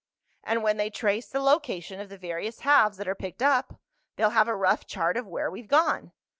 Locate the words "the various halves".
2.09-2.97